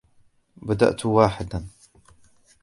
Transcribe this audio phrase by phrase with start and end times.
[0.57, 1.67] بدأت واحدا.